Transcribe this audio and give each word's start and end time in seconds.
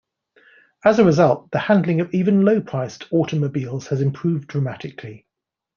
As 0.83 0.97
a 0.97 1.05
result, 1.05 1.51
the 1.51 1.59
handling 1.59 1.99
of 2.01 2.11
even 2.11 2.41
low-priced 2.43 3.05
automobiles 3.11 3.85
has 3.89 4.01
improved 4.01 4.47
dramatically. 4.47 5.27